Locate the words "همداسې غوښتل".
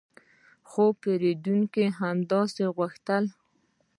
1.99-3.23